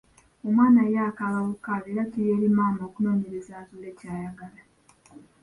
Omwana 0.47 0.81
ye 0.91 0.99
akaababukaabi 1.09 1.89
era 1.93 2.03
kiri 2.11 2.29
eri 2.35 2.49
maama 2.57 2.81
okunoonyereza 2.89 3.51
azuule 3.61 3.89
ky'ayagala! 3.99 4.61